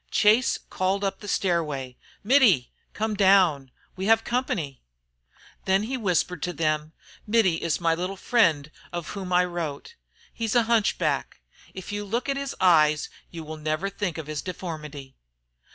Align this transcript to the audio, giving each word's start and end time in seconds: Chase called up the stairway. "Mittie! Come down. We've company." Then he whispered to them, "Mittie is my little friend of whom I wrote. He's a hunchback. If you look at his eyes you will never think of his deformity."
Chase 0.09 0.57
called 0.57 1.03
up 1.03 1.19
the 1.19 1.27
stairway. 1.27 1.95
"Mittie! 2.23 2.71
Come 2.93 3.13
down. 3.13 3.69
We've 3.95 4.23
company." 4.23 4.81
Then 5.65 5.83
he 5.83 5.95
whispered 5.95 6.41
to 6.41 6.53
them, 6.53 6.93
"Mittie 7.27 7.61
is 7.61 7.79
my 7.79 7.93
little 7.93 8.17
friend 8.17 8.71
of 8.91 9.09
whom 9.09 9.31
I 9.31 9.45
wrote. 9.45 9.93
He's 10.33 10.55
a 10.55 10.63
hunchback. 10.63 11.41
If 11.75 11.91
you 11.91 12.03
look 12.03 12.27
at 12.27 12.35
his 12.35 12.55
eyes 12.59 13.11
you 13.29 13.43
will 13.43 13.57
never 13.57 13.91
think 13.91 14.17
of 14.17 14.25
his 14.25 14.41
deformity." 14.41 15.13